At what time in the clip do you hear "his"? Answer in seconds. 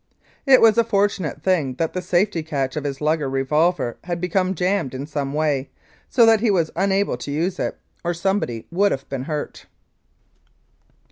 2.85-3.01